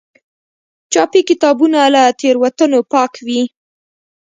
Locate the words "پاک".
2.91-3.13